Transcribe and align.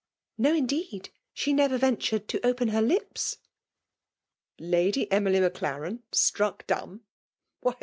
'*'' 0.13 0.25
No' 0.43 0.59
'jndeed; 0.59 1.09
she 1.31 1.53
nerer 1.53 1.77
Tentnred 1.77 2.25
to 2.25 2.43
open 2.43 2.69
her 2.69 2.81
lips."'' 2.81 3.37
Lady 4.59 5.05
Emily 5.11 5.39
Maclaren 5.39 6.01
struck 6.11 6.65
dumb 6.65 7.01